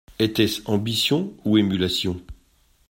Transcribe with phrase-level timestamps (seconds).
[0.17, 2.19] Était-ce ambition ou émulation?